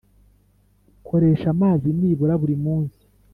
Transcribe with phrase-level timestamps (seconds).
[1.07, 3.01] koresha amazi nibura buri munsi